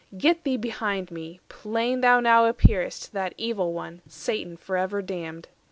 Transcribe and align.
Get 0.17 0.43
thee 0.43 0.57
behind 0.57 1.11
me! 1.11 1.41
Plain 1.47 2.01
thou 2.01 2.19
now 2.19 2.51
appear'st 2.51 3.11
That 3.11 3.35
Evil 3.37 3.71
One, 3.71 4.01
Satan 4.07 4.57
for 4.57 4.75
ever 4.75 5.03
damned." 5.03 5.47